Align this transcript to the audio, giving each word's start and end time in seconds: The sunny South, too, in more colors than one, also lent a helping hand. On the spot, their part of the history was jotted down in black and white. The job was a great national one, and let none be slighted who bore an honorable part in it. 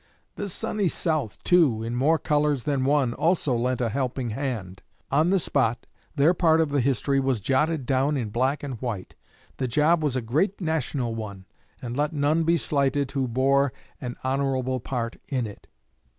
The 0.35 0.49
sunny 0.49 0.87
South, 0.87 1.37
too, 1.43 1.83
in 1.83 1.93
more 1.95 2.17
colors 2.17 2.63
than 2.63 2.85
one, 2.85 3.13
also 3.13 3.55
lent 3.55 3.81
a 3.81 3.89
helping 3.89 4.31
hand. 4.31 4.81
On 5.11 5.29
the 5.29 5.37
spot, 5.37 5.85
their 6.15 6.33
part 6.33 6.59
of 6.59 6.69
the 6.71 6.81
history 6.81 7.19
was 7.19 7.39
jotted 7.39 7.85
down 7.85 8.17
in 8.17 8.29
black 8.31 8.63
and 8.63 8.81
white. 8.81 9.13
The 9.57 9.67
job 9.67 10.01
was 10.01 10.15
a 10.15 10.21
great 10.23 10.59
national 10.59 11.13
one, 11.13 11.45
and 11.83 11.95
let 11.95 12.13
none 12.13 12.45
be 12.45 12.57
slighted 12.57 13.11
who 13.11 13.27
bore 13.27 13.73
an 14.01 14.15
honorable 14.23 14.79
part 14.79 15.17
in 15.27 15.45
it. 15.45 15.67